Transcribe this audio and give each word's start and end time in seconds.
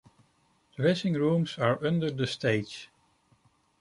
Dressing 0.75 1.13
rooms 1.13 1.59
are 1.59 1.77
under 1.85 2.09
the 2.09 2.25
stage. 2.25 2.89